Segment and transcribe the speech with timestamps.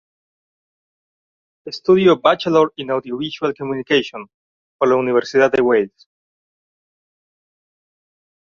[1.63, 4.29] Estudió Bachelor in Audiovisual Communication
[4.79, 6.07] por la Universidad de Wales.